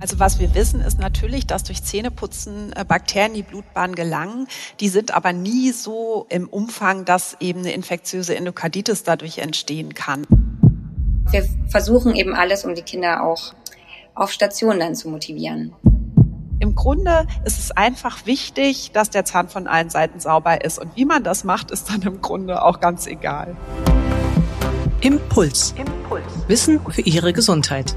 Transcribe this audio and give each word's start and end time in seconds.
Also 0.00 0.20
was 0.20 0.38
wir 0.38 0.54
wissen, 0.54 0.80
ist 0.80 1.00
natürlich, 1.00 1.46
dass 1.46 1.64
durch 1.64 1.82
Zähneputzen 1.82 2.72
äh, 2.76 2.84
Bakterien 2.84 3.32
in 3.32 3.38
die 3.38 3.42
Blutbahn 3.42 3.96
gelangen. 3.96 4.46
Die 4.78 4.88
sind 4.88 5.12
aber 5.12 5.32
nie 5.32 5.72
so 5.72 6.26
im 6.28 6.48
Umfang, 6.48 7.04
dass 7.04 7.36
eben 7.40 7.60
eine 7.60 7.72
infektiöse 7.72 8.36
Endokarditis 8.36 9.02
dadurch 9.02 9.38
entstehen 9.38 9.94
kann. 9.94 10.24
Wir 11.30 11.44
versuchen 11.68 12.14
eben 12.14 12.34
alles, 12.34 12.64
um 12.64 12.76
die 12.76 12.82
Kinder 12.82 13.24
auch 13.24 13.54
auf 14.14 14.30
Station 14.30 14.78
dann 14.78 14.94
zu 14.94 15.08
motivieren. 15.08 15.74
Im 16.60 16.76
Grunde 16.76 17.26
ist 17.44 17.58
es 17.58 17.72
einfach 17.72 18.24
wichtig, 18.24 18.92
dass 18.92 19.10
der 19.10 19.24
Zahn 19.24 19.48
von 19.48 19.66
allen 19.66 19.90
Seiten 19.90 20.20
sauber 20.20 20.64
ist. 20.64 20.78
Und 20.78 20.94
wie 20.96 21.04
man 21.04 21.24
das 21.24 21.42
macht, 21.42 21.72
ist 21.72 21.90
dann 21.90 22.02
im 22.02 22.20
Grunde 22.20 22.62
auch 22.62 22.80
ganz 22.80 23.06
egal. 23.06 23.56
Impuls. 25.00 25.74
Impuls. 25.76 26.24
Wissen 26.46 26.80
für 26.88 27.02
Ihre 27.02 27.32
Gesundheit. 27.32 27.96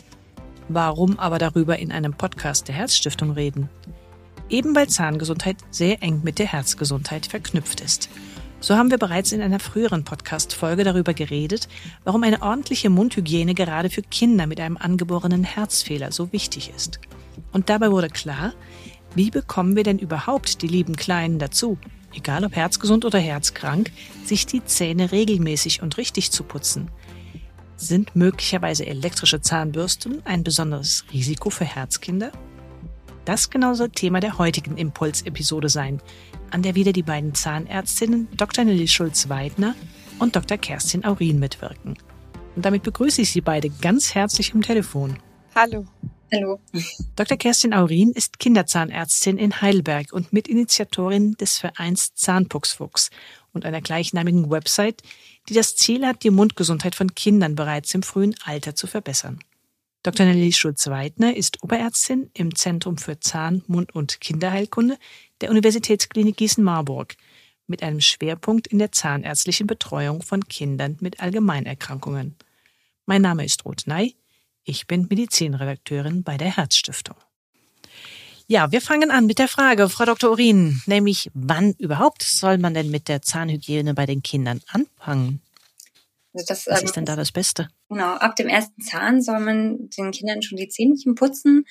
Warum 0.73 1.19
aber 1.19 1.37
darüber 1.37 1.79
in 1.79 1.91
einem 1.91 2.13
Podcast 2.13 2.69
der 2.69 2.75
Herzstiftung 2.75 3.31
reden? 3.31 3.69
Eben 4.49 4.73
weil 4.73 4.87
Zahngesundheit 4.87 5.57
sehr 5.69 6.01
eng 6.01 6.21
mit 6.23 6.39
der 6.39 6.45
Herzgesundheit 6.45 7.25
verknüpft 7.25 7.81
ist. 7.81 8.07
So 8.61 8.77
haben 8.77 8.89
wir 8.89 8.97
bereits 8.97 9.33
in 9.33 9.41
einer 9.41 9.59
früheren 9.59 10.05
Podcast-Folge 10.05 10.85
darüber 10.85 11.13
geredet, 11.13 11.67
warum 12.05 12.23
eine 12.23 12.41
ordentliche 12.41 12.89
Mundhygiene 12.89 13.53
gerade 13.53 13.89
für 13.89 14.01
Kinder 14.01 14.47
mit 14.47 14.61
einem 14.61 14.77
angeborenen 14.77 15.43
Herzfehler 15.43 16.13
so 16.13 16.31
wichtig 16.31 16.71
ist. 16.73 17.01
Und 17.51 17.67
dabei 17.67 17.91
wurde 17.91 18.07
klar, 18.07 18.53
wie 19.13 19.29
bekommen 19.29 19.75
wir 19.75 19.83
denn 19.83 19.99
überhaupt 19.99 20.61
die 20.61 20.67
lieben 20.67 20.95
Kleinen 20.95 21.37
dazu, 21.37 21.79
egal 22.13 22.45
ob 22.45 22.55
herzgesund 22.55 23.03
oder 23.03 23.19
herzkrank, 23.19 23.91
sich 24.23 24.45
die 24.45 24.63
Zähne 24.63 25.11
regelmäßig 25.11 25.81
und 25.81 25.97
richtig 25.97 26.31
zu 26.31 26.45
putzen? 26.45 26.89
Sind 27.81 28.15
möglicherweise 28.15 28.85
elektrische 28.85 29.41
Zahnbürsten 29.41 30.23
ein 30.23 30.43
besonderes 30.43 31.03
Risiko 31.11 31.49
für 31.49 31.65
Herzkinder? 31.65 32.31
Das 33.25 33.49
genau 33.49 33.73
soll 33.73 33.89
Thema 33.89 34.19
der 34.19 34.37
heutigen 34.37 34.77
Impuls-Episode 34.77 35.67
sein, 35.67 35.99
an 36.51 36.61
der 36.61 36.75
wieder 36.75 36.93
die 36.93 37.01
beiden 37.01 37.33
Zahnärztinnen 37.33 38.27
Dr. 38.37 38.65
Nelly 38.65 38.87
Schulz-Weidner 38.87 39.73
und 40.19 40.35
Dr. 40.35 40.59
Kerstin 40.59 41.03
Aurin 41.03 41.39
mitwirken. 41.39 41.97
Und 42.55 42.63
damit 42.63 42.83
begrüße 42.83 43.23
ich 43.23 43.31
Sie 43.31 43.41
beide 43.41 43.71
ganz 43.71 44.13
herzlich 44.13 44.53
im 44.53 44.61
Telefon. 44.61 45.17
Hallo. 45.55 45.87
Hallo. 46.31 46.59
Dr. 47.15 47.35
Kerstin 47.35 47.73
Aurin 47.73 48.11
ist 48.11 48.37
Kinderzahnärztin 48.37 49.39
in 49.39 49.59
Heidelberg 49.59 50.13
und 50.13 50.31
Mitinitiatorin 50.31 51.33
des 51.33 51.57
Vereins 51.57 52.13
Zahnpuxfuchs 52.13 53.09
und 53.53 53.65
einer 53.65 53.81
gleichnamigen 53.81 54.49
Website, 54.49 55.01
die 55.51 55.55
das 55.55 55.75
Ziel 55.75 56.07
hat, 56.07 56.23
die 56.23 56.29
Mundgesundheit 56.29 56.95
von 56.95 57.13
Kindern 57.13 57.55
bereits 57.55 57.93
im 57.93 58.03
frühen 58.03 58.35
Alter 58.45 58.73
zu 58.73 58.87
verbessern. 58.87 59.39
Dr. 60.01 60.25
Nelly 60.25 60.53
Schulz-Weidner 60.53 61.35
ist 61.35 61.61
Oberärztin 61.61 62.31
im 62.33 62.55
Zentrum 62.55 62.97
für 62.97 63.19
Zahn-, 63.19 63.61
Mund- 63.67 63.93
und 63.93 64.21
Kinderheilkunde 64.21 64.97
der 65.41 65.49
Universitätsklinik 65.49 66.37
Gießen-Marburg 66.37 67.17
mit 67.67 67.83
einem 67.83 67.99
Schwerpunkt 67.99 68.67
in 68.67 68.79
der 68.79 68.93
zahnärztlichen 68.93 69.67
Betreuung 69.67 70.21
von 70.21 70.47
Kindern 70.47 70.95
mit 71.01 71.19
Allgemeinerkrankungen. 71.19 72.37
Mein 73.05 73.21
Name 73.21 73.43
ist 73.43 73.65
Ruth 73.65 73.87
Ney. 73.87 74.15
Ich 74.63 74.87
bin 74.87 75.07
Medizinredakteurin 75.09 76.23
bei 76.23 76.37
der 76.37 76.55
Herzstiftung. 76.55 77.17
Ja, 78.51 78.69
wir 78.69 78.81
fangen 78.81 79.11
an 79.11 79.27
mit 79.27 79.39
der 79.39 79.47
Frage, 79.47 79.87
Frau 79.87 80.03
Dr. 80.03 80.29
Urin, 80.29 80.81
nämlich 80.85 81.31
wann 81.33 81.71
überhaupt 81.77 82.21
soll 82.21 82.57
man 82.57 82.73
denn 82.73 82.91
mit 82.91 83.07
der 83.07 83.21
Zahnhygiene 83.21 83.93
bei 83.93 84.05
den 84.05 84.23
Kindern 84.23 84.59
anfangen? 84.67 85.41
Also 86.33 86.45
das, 86.45 86.67
Was 86.67 86.81
ähm, 86.81 86.85
ist 86.85 86.95
denn 86.97 87.05
da 87.05 87.15
das 87.15 87.31
Beste? 87.31 87.69
Genau, 87.87 88.13
ab 88.15 88.35
dem 88.35 88.49
ersten 88.49 88.81
Zahn 88.81 89.21
soll 89.21 89.39
man 89.39 89.89
den 89.91 90.11
Kindern 90.11 90.41
schon 90.41 90.57
die 90.57 90.67
Zähnchen 90.67 91.15
putzen. 91.15 91.65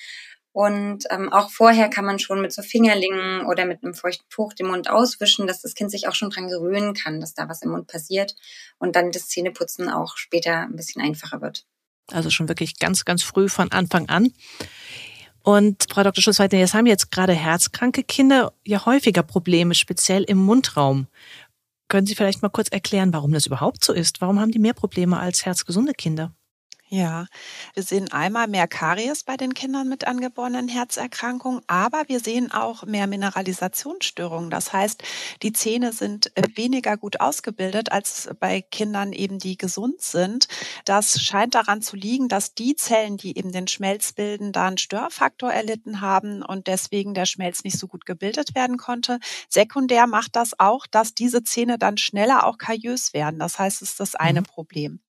Und 0.53 1.03
ähm, 1.11 1.31
auch 1.31 1.51
vorher 1.51 1.87
kann 1.87 2.03
man 2.03 2.17
schon 2.17 2.41
mit 2.41 2.51
so 2.51 2.63
Fingerlingen 2.63 3.45
oder 3.45 3.65
mit 3.65 3.83
einem 3.83 3.93
feuchten 3.93 4.27
Tuch 4.31 4.53
den 4.53 4.65
Mund 4.65 4.89
auswischen, 4.89 5.45
dass 5.45 5.61
das 5.61 5.75
Kind 5.75 5.91
sich 5.91 6.07
auch 6.07 6.15
schon 6.15 6.31
dran 6.31 6.47
gewöhnen 6.47 6.95
kann, 6.95 7.19
dass 7.19 7.35
da 7.35 7.47
was 7.47 7.61
im 7.61 7.69
Mund 7.69 7.85
passiert 7.85 8.35
und 8.79 8.95
dann 8.95 9.11
das 9.11 9.27
Zähneputzen 9.27 9.87
auch 9.87 10.17
später 10.17 10.61
ein 10.61 10.75
bisschen 10.75 11.03
einfacher 11.03 11.41
wird. 11.41 11.63
Also 12.07 12.31
schon 12.31 12.49
wirklich 12.49 12.79
ganz, 12.79 13.05
ganz 13.05 13.21
früh 13.21 13.49
von 13.49 13.71
Anfang 13.71 14.09
an. 14.09 14.33
Und 15.43 15.87
Frau 15.89 16.03
Dr. 16.03 16.21
Schussweiter, 16.21 16.57
jetzt 16.57 16.73
haben 16.73 16.85
jetzt 16.85 17.11
gerade 17.11 17.33
herzkranke 17.33 18.03
Kinder 18.03 18.53
ja 18.65 18.85
häufiger 18.85 19.23
Probleme, 19.23 19.73
speziell 19.73 20.23
im 20.23 20.37
Mundraum. 20.37 21.07
Können 21.87 22.07
Sie 22.07 22.15
vielleicht 22.15 22.41
mal 22.41 22.49
kurz 22.49 22.69
erklären, 22.69 23.11
warum 23.11 23.33
das 23.33 23.47
überhaupt 23.47 23.83
so 23.83 23.91
ist? 23.91 24.21
Warum 24.21 24.39
haben 24.39 24.51
die 24.51 24.59
mehr 24.59 24.73
Probleme 24.73 25.19
als 25.19 25.45
herzgesunde 25.45 25.93
Kinder? 25.93 26.33
Ja, 26.93 27.27
wir 27.73 27.83
sehen 27.83 28.11
einmal 28.11 28.49
mehr 28.49 28.67
Karies 28.67 29.23
bei 29.23 29.37
den 29.37 29.53
Kindern 29.53 29.87
mit 29.87 30.07
angeborenen 30.07 30.67
Herzerkrankungen, 30.67 31.61
aber 31.67 32.03
wir 32.07 32.19
sehen 32.19 32.51
auch 32.51 32.83
mehr 32.83 33.07
Mineralisationsstörungen. 33.07 34.49
Das 34.49 34.73
heißt, 34.73 35.01
die 35.41 35.53
Zähne 35.53 35.93
sind 35.93 36.35
äh, 36.35 36.43
weniger 36.55 36.97
gut 36.97 37.21
ausgebildet 37.21 37.93
als 37.93 38.29
bei 38.41 38.61
Kindern 38.61 39.13
eben, 39.13 39.39
die 39.39 39.57
gesund 39.57 40.01
sind. 40.01 40.49
Das 40.83 41.21
scheint 41.21 41.55
daran 41.55 41.81
zu 41.81 41.95
liegen, 41.95 42.27
dass 42.27 42.55
die 42.55 42.75
Zellen, 42.75 43.15
die 43.15 43.37
eben 43.37 43.53
den 43.53 43.69
Schmelz 43.69 44.11
bilden, 44.11 44.51
da 44.51 44.67
einen 44.67 44.77
Störfaktor 44.77 45.49
erlitten 45.49 46.01
haben 46.01 46.43
und 46.43 46.67
deswegen 46.67 47.13
der 47.13 47.25
Schmelz 47.25 47.63
nicht 47.63 47.79
so 47.79 47.87
gut 47.87 48.05
gebildet 48.05 48.53
werden 48.53 48.75
konnte. 48.75 49.19
Sekundär 49.47 50.07
macht 50.07 50.35
das 50.35 50.59
auch, 50.59 50.87
dass 50.87 51.13
diese 51.13 51.41
Zähne 51.41 51.77
dann 51.77 51.97
schneller 51.97 52.45
auch 52.45 52.57
kariös 52.57 53.13
werden. 53.13 53.39
Das 53.39 53.59
heißt, 53.59 53.81
es 53.81 53.91
ist 53.91 54.01
das 54.01 54.15
eine 54.15 54.41
mhm. 54.41 54.45
Problem. 54.45 54.99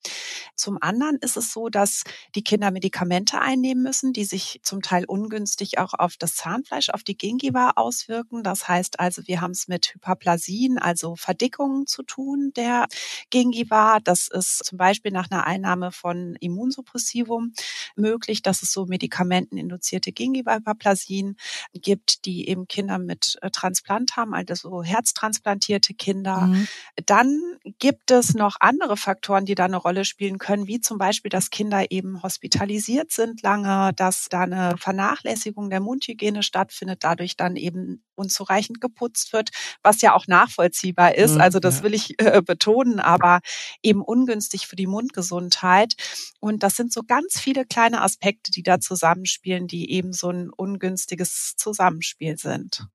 Zum 0.54 0.80
anderen 0.80 1.16
ist 1.16 1.36
es 1.36 1.52
so, 1.52 1.71
dass 1.72 2.04
die 2.34 2.44
Kinder 2.44 2.70
Medikamente 2.70 3.40
einnehmen 3.40 3.82
müssen, 3.82 4.12
die 4.12 4.24
sich 4.24 4.60
zum 4.62 4.82
Teil 4.82 5.04
ungünstig 5.04 5.78
auch 5.78 5.94
auf 5.94 6.16
das 6.16 6.36
Zahnfleisch, 6.36 6.90
auf 6.90 7.02
die 7.02 7.16
Gingiva 7.16 7.72
auswirken. 7.76 8.42
Das 8.42 8.68
heißt 8.68 9.00
also, 9.00 9.22
wir 9.26 9.40
haben 9.40 9.50
es 9.50 9.66
mit 9.66 9.94
Hyperplasien, 9.94 10.78
also 10.78 11.16
Verdickungen 11.16 11.86
zu 11.86 12.02
tun 12.02 12.52
der 12.54 12.86
Gingiva. 13.30 13.98
Das 14.00 14.28
ist 14.28 14.64
zum 14.64 14.78
Beispiel 14.78 15.10
nach 15.10 15.30
einer 15.30 15.46
Einnahme 15.46 15.92
von 15.92 16.36
Immunsuppressivum 16.36 17.52
möglich, 17.96 18.42
dass 18.42 18.62
es 18.62 18.72
so 18.72 18.86
medikamenteninduzierte 18.86 20.12
Gingiva-Hyperplasien 20.12 21.36
gibt, 21.74 22.24
die 22.24 22.48
eben 22.48 22.68
Kinder 22.68 22.98
mit 22.98 23.38
äh, 23.42 23.50
Transplant 23.50 24.16
haben, 24.16 24.34
also 24.34 24.54
so 24.54 24.82
herztransplantierte 24.82 25.94
Kinder. 25.94 26.42
Mhm. 26.42 26.68
Dann 27.06 27.40
gibt 27.78 28.10
es 28.10 28.34
noch 28.34 28.56
andere 28.60 28.96
Faktoren, 28.96 29.44
die 29.44 29.54
da 29.54 29.64
eine 29.64 29.76
Rolle 29.76 30.04
spielen 30.04 30.38
können, 30.38 30.66
wie 30.66 30.80
zum 30.80 30.98
Beispiel 30.98 31.30
das 31.30 31.50
Kind 31.50 31.61
Kinder 31.62 31.92
eben 31.92 32.24
hospitalisiert 32.24 33.12
sind 33.12 33.42
lange, 33.42 33.92
dass 33.94 34.26
da 34.28 34.40
eine 34.40 34.74
Vernachlässigung 34.78 35.70
der 35.70 35.78
Mundhygiene 35.78 36.42
stattfindet, 36.42 37.04
dadurch 37.04 37.36
dann 37.36 37.54
eben 37.54 38.02
unzureichend 38.16 38.80
geputzt 38.80 39.32
wird, 39.32 39.50
was 39.80 40.00
ja 40.00 40.12
auch 40.12 40.26
nachvollziehbar 40.26 41.14
ist. 41.14 41.36
Mhm, 41.36 41.40
also 41.40 41.60
das 41.60 41.84
will 41.84 41.94
ich 41.94 42.20
äh, 42.20 42.42
betonen, 42.44 42.98
aber 42.98 43.38
eben 43.80 44.02
ungünstig 44.02 44.66
für 44.66 44.74
die 44.74 44.88
Mundgesundheit. 44.88 45.94
Und 46.40 46.64
das 46.64 46.74
sind 46.74 46.92
so 46.92 47.02
ganz 47.06 47.38
viele 47.38 47.64
kleine 47.64 48.02
Aspekte, 48.02 48.50
die 48.50 48.64
da 48.64 48.80
zusammenspielen, 48.80 49.68
die 49.68 49.92
eben 49.92 50.12
so 50.12 50.30
ein 50.30 50.50
ungünstiges 50.50 51.54
Zusammenspiel 51.56 52.38
sind. 52.38 52.88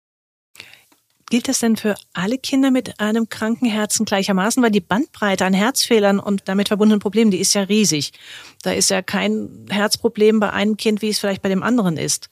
Gilt 1.30 1.50
das 1.50 1.60
denn 1.60 1.76
für 1.76 1.96
alle 2.14 2.38
Kinder 2.38 2.72
mit 2.72 3.02
einem 3.02 3.28
kranken 3.28 3.68
Herzen 3.68 4.06
gleichermaßen? 4.06 4.64
Weil 4.64 4.72
die 4.72 4.80
Bandbreite 4.80 5.46
an 5.46 5.54
Herzfehlern 5.54 6.20
und 6.20 6.44
damit 6.46 6.70
verbundenen 6.70 7.02
Problemen, 7.02 7.32
die 7.32 7.40
ist 7.40 7.54
ja 7.54 7.64
riesig. 7.64 8.14
Da 8.64 8.72
ist 8.72 8.90
ja 8.90 9.02
kein 9.02 9.66
Herzproblem 9.70 10.40
bei 10.40 10.54
einem 10.54 10.78
Kind, 10.78 11.02
wie 11.02 11.10
es 11.10 11.20
vielleicht 11.20 11.42
bei 11.42 11.50
dem 11.50 11.64
anderen 11.64 11.98
ist. 11.98 12.30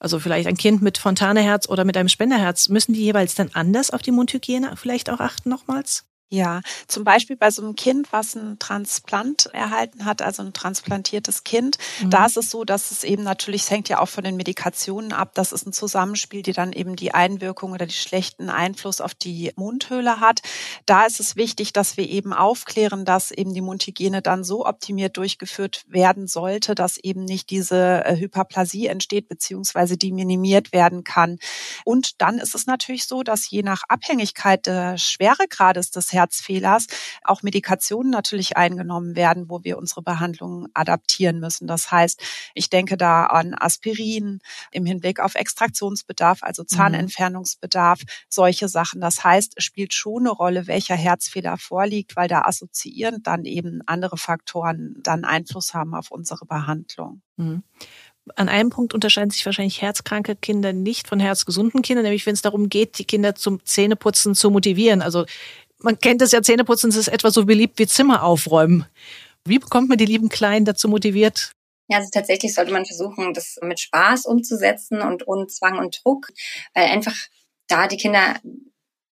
Also 0.00 0.18
vielleicht 0.18 0.48
ein 0.48 0.56
Kind 0.56 0.82
mit 0.82 0.98
Fontaneherz 0.98 1.68
oder 1.68 1.84
mit 1.84 1.96
einem 1.96 2.08
Spenderherz. 2.08 2.68
Müssen 2.68 2.94
die 2.94 3.02
jeweils 3.02 3.36
dann 3.36 3.50
anders 3.52 3.90
auf 3.90 4.02
die 4.02 4.10
Mundhygiene 4.10 4.76
vielleicht 4.76 5.08
auch 5.10 5.20
achten 5.20 5.48
nochmals? 5.48 6.04
Ja, 6.32 6.62
zum 6.88 7.04
Beispiel 7.04 7.36
bei 7.36 7.50
so 7.50 7.60
einem 7.60 7.76
Kind, 7.76 8.10
was 8.10 8.34
ein 8.34 8.58
Transplant 8.58 9.50
erhalten 9.52 10.06
hat, 10.06 10.22
also 10.22 10.42
ein 10.42 10.54
transplantiertes 10.54 11.44
Kind, 11.44 11.76
mhm. 12.00 12.08
da 12.08 12.24
ist 12.24 12.38
es 12.38 12.50
so, 12.50 12.64
dass 12.64 12.90
es 12.90 13.04
eben 13.04 13.22
natürlich, 13.22 13.64
es 13.64 13.70
hängt 13.70 13.90
ja 13.90 13.98
auch 13.98 14.08
von 14.08 14.24
den 14.24 14.36
Medikationen 14.36 15.12
ab, 15.12 15.32
das 15.34 15.52
ist 15.52 15.66
ein 15.66 15.74
Zusammenspiel, 15.74 16.40
die 16.40 16.54
dann 16.54 16.72
eben 16.72 16.96
die 16.96 17.12
Einwirkung 17.12 17.72
oder 17.72 17.84
die 17.84 17.92
schlechten 17.92 18.48
Einfluss 18.48 19.02
auf 19.02 19.12
die 19.14 19.52
Mundhöhle 19.56 20.20
hat. 20.20 20.40
Da 20.86 21.04
ist 21.04 21.20
es 21.20 21.36
wichtig, 21.36 21.74
dass 21.74 21.98
wir 21.98 22.08
eben 22.08 22.32
aufklären, 22.32 23.04
dass 23.04 23.30
eben 23.30 23.52
die 23.52 23.60
Mundhygiene 23.60 24.22
dann 24.22 24.42
so 24.42 24.64
optimiert 24.64 25.18
durchgeführt 25.18 25.84
werden 25.86 26.28
sollte, 26.28 26.74
dass 26.74 26.96
eben 26.96 27.26
nicht 27.26 27.50
diese 27.50 28.06
äh, 28.06 28.16
Hyperplasie 28.16 28.86
entsteht, 28.86 29.28
beziehungsweise 29.28 29.98
die 29.98 30.12
minimiert 30.12 30.72
werden 30.72 31.04
kann. 31.04 31.38
Und 31.84 32.22
dann 32.22 32.38
ist 32.38 32.54
es 32.54 32.64
natürlich 32.64 33.06
so, 33.06 33.22
dass 33.22 33.50
je 33.50 33.62
nach 33.62 33.82
Abhängigkeit 33.88 34.66
des 34.66 35.02
Schweregrades 35.02 35.90
des 35.90 36.14
Herz 36.14 36.21
Herzfehlers 36.22 36.86
auch 37.24 37.42
Medikationen 37.42 38.10
natürlich 38.10 38.56
eingenommen 38.56 39.16
werden, 39.16 39.48
wo 39.48 39.64
wir 39.64 39.76
unsere 39.78 40.02
Behandlung 40.02 40.68
adaptieren 40.74 41.40
müssen. 41.40 41.66
Das 41.66 41.90
heißt, 41.90 42.22
ich 42.54 42.70
denke 42.70 42.96
da 42.96 43.26
an 43.26 43.54
Aspirin 43.58 44.40
im 44.70 44.86
Hinblick 44.86 45.20
auf 45.20 45.34
Extraktionsbedarf, 45.34 46.42
also 46.42 46.62
mhm. 46.62 46.68
Zahnentfernungsbedarf, 46.68 48.00
solche 48.28 48.68
Sachen. 48.68 49.00
Das 49.00 49.24
heißt, 49.24 49.54
es 49.56 49.64
spielt 49.64 49.94
schon 49.94 50.22
eine 50.22 50.30
Rolle, 50.30 50.66
welcher 50.66 50.96
Herzfehler 50.96 51.58
vorliegt, 51.58 52.14
weil 52.16 52.28
da 52.28 52.42
assoziierend 52.42 53.26
dann 53.26 53.44
eben 53.44 53.80
andere 53.86 54.16
Faktoren 54.16 54.94
dann 55.02 55.24
Einfluss 55.24 55.74
haben 55.74 55.94
auf 55.94 56.10
unsere 56.10 56.46
Behandlung. 56.46 57.22
Mhm 57.36 57.64
an 58.36 58.48
einem 58.48 58.70
Punkt 58.70 58.94
unterscheiden 58.94 59.30
sich 59.30 59.44
wahrscheinlich 59.44 59.82
herzkranke 59.82 60.36
Kinder 60.36 60.72
nicht 60.72 61.08
von 61.08 61.18
herzgesunden 61.18 61.82
Kindern, 61.82 62.04
nämlich 62.04 62.24
wenn 62.24 62.34
es 62.34 62.42
darum 62.42 62.68
geht, 62.68 62.98
die 62.98 63.04
Kinder 63.04 63.34
zum 63.34 63.64
Zähneputzen 63.64 64.34
zu 64.34 64.50
motivieren. 64.50 65.02
Also 65.02 65.26
man 65.82 65.98
kennt 65.98 66.22
es 66.22 66.32
ja, 66.32 66.42
Zähneputzen 66.42 66.90
ist 66.90 67.08
etwa 67.08 67.30
so 67.30 67.44
beliebt 67.44 67.78
wie 67.78 67.86
Zimmer 67.86 68.22
aufräumen. 68.22 68.86
Wie 69.44 69.58
bekommt 69.58 69.88
man 69.88 69.98
die 69.98 70.06
lieben 70.06 70.28
Kleinen 70.28 70.64
dazu 70.64 70.88
motiviert? 70.88 71.52
Ja, 71.88 71.98
also 71.98 72.10
tatsächlich 72.12 72.54
sollte 72.54 72.72
man 72.72 72.86
versuchen, 72.86 73.34
das 73.34 73.58
mit 73.60 73.80
Spaß 73.80 74.26
umzusetzen 74.26 75.02
und 75.02 75.26
ohne 75.26 75.46
Zwang 75.48 75.78
und 75.78 76.00
Druck, 76.04 76.28
weil 76.74 76.86
einfach 76.86 77.14
da 77.68 77.88
die 77.88 77.96
Kinder 77.96 78.36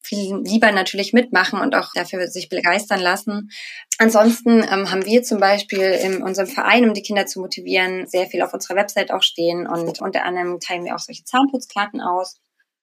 viel 0.03 0.37
lieber 0.45 0.73
natürlich 0.73 1.13
mitmachen 1.13 1.61
und 1.61 1.75
auch 1.75 1.91
dafür 1.95 2.27
sich 2.29 2.49
begeistern 2.49 3.01
lassen. 3.01 3.51
Ansonsten 3.99 4.63
ähm, 4.63 4.91
haben 4.91 5.05
wir 5.05 5.23
zum 5.23 5.41
Beispiel 5.41 5.83
in 5.83 6.23
unserem 6.23 6.49
Verein, 6.49 6.89
um 6.89 6.95
die 6.95 7.03
Kinder 7.03 7.27
zu 7.27 7.41
motivieren, 7.41 8.07
sehr 8.07 8.27
viel 8.27 8.43
auf 8.43 8.55
unserer 8.55 8.77
Website 8.77 9.13
auch 9.13 9.23
stehen 9.23 9.67
und 9.67 10.01
unter 10.01 10.25
anderem 10.25 10.59
teilen 10.59 10.85
wir 10.85 10.95
auch 10.95 11.01
solche 11.01 11.25
Zahnputzkarten 11.25 12.01
aus, 12.01 12.41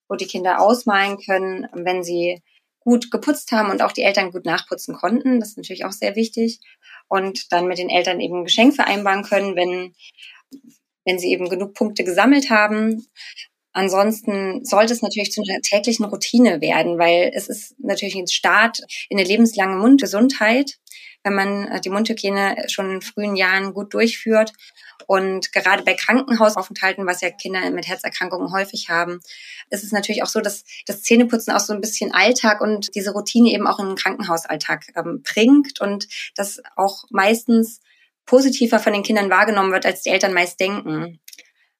wo 0.07 0.15
die 0.15 0.27
Kinder 0.27 0.61
ausmalen 0.61 1.17
können, 1.17 1.67
wenn 1.73 2.03
sie 2.03 2.41
gut 2.87 3.11
geputzt 3.11 3.51
haben 3.51 3.69
und 3.69 3.81
auch 3.81 3.91
die 3.91 4.03
Eltern 4.03 4.31
gut 4.31 4.45
nachputzen 4.45 4.95
konnten. 4.95 5.41
Das 5.41 5.49
ist 5.49 5.57
natürlich 5.57 5.83
auch 5.83 5.91
sehr 5.91 6.15
wichtig. 6.15 6.61
Und 7.09 7.51
dann 7.51 7.67
mit 7.67 7.79
den 7.79 7.89
Eltern 7.89 8.21
eben 8.21 8.37
ein 8.37 8.45
Geschenk 8.45 8.75
vereinbaren 8.75 9.23
können, 9.23 9.57
wenn, 9.57 9.93
wenn 11.03 11.19
sie 11.19 11.29
eben 11.33 11.49
genug 11.49 11.73
Punkte 11.73 12.05
gesammelt 12.05 12.49
haben. 12.49 13.05
Ansonsten 13.73 14.63
sollte 14.63 14.93
es 14.93 15.01
natürlich 15.01 15.33
zu 15.33 15.41
einer 15.41 15.59
täglichen 15.59 16.05
Routine 16.05 16.61
werden, 16.61 16.97
weil 16.97 17.29
es 17.33 17.49
ist 17.49 17.75
natürlich 17.77 18.15
ein 18.15 18.27
Start 18.27 18.79
in 19.09 19.19
eine 19.19 19.27
lebenslange 19.27 19.75
Mundgesundheit, 19.75 20.77
wenn 21.27 21.35
man 21.35 21.67
äh, 21.67 21.81
die 21.81 21.89
Mundhygiene 21.89 22.65
schon 22.69 22.89
in 22.89 23.01
frühen 23.01 23.35
Jahren 23.35 23.73
gut 23.73 23.93
durchführt. 23.93 24.53
Und 25.05 25.51
gerade 25.51 25.83
bei 25.83 25.93
Krankenhausaufenthalten, 25.93 27.05
was 27.05 27.21
ja 27.21 27.29
Kinder 27.29 27.69
mit 27.71 27.87
Herzerkrankungen 27.87 28.51
häufig 28.51 28.89
haben, 28.89 29.19
ist 29.69 29.83
es 29.83 29.91
natürlich 29.91 30.23
auch 30.23 30.27
so, 30.27 30.41
dass 30.41 30.63
das 30.85 31.03
Zähneputzen 31.03 31.53
auch 31.53 31.59
so 31.59 31.73
ein 31.73 31.81
bisschen 31.81 32.13
Alltag 32.13 32.61
und 32.61 32.93
diese 32.95 33.11
Routine 33.11 33.51
eben 33.51 33.67
auch 33.67 33.79
in 33.79 33.87
den 33.87 33.95
Krankenhausalltag 33.95 34.85
ähm, 34.95 35.23
bringt 35.23 35.79
und 35.81 36.07
das 36.35 36.61
auch 36.75 37.03
meistens 37.09 37.79
positiver 38.25 38.79
von 38.79 38.93
den 38.93 39.03
Kindern 39.03 39.29
wahrgenommen 39.29 39.71
wird, 39.71 39.85
als 39.85 40.01
die 40.01 40.09
Eltern 40.09 40.33
meist 40.33 40.59
denken. 40.59 41.19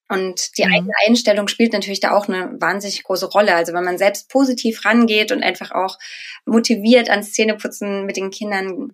Und 0.10 0.58
die 0.58 0.66
mhm. 0.66 0.74
eigene 0.74 0.94
Einstellung 1.06 1.48
spielt 1.48 1.74
natürlich 1.74 2.00
da 2.00 2.12
auch 2.16 2.28
eine 2.28 2.56
wahnsinnig 2.60 3.04
große 3.04 3.28
Rolle. 3.28 3.56
Also 3.56 3.74
wenn 3.74 3.84
man 3.84 3.98
selbst 3.98 4.30
positiv 4.30 4.86
rangeht 4.86 5.32
und 5.32 5.44
einfach 5.44 5.72
auch 5.72 5.98
motiviert 6.46 7.10
ans 7.10 7.34
Zähneputzen 7.34 8.06
mit 8.06 8.16
den 8.16 8.32
Kindern 8.32 8.94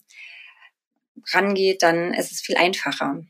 rangeht, 1.32 1.84
dann 1.84 2.14
ist 2.14 2.32
es 2.32 2.42
viel 2.42 2.58
einfacher. 2.58 3.24